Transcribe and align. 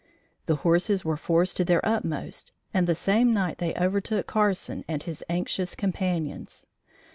The 0.47 0.55
horses 0.65 1.05
were 1.05 1.15
forced 1.15 1.57
to 1.57 1.63
their 1.63 1.85
utmost 1.85 2.51
and 2.73 2.87
the 2.87 2.95
same 2.95 3.35
night 3.35 3.59
they 3.59 3.75
overtook 3.75 4.25
Carson 4.25 4.83
and 4.87 5.03
his 5.03 5.23
anxious 5.29 5.75
companions. 5.75 6.65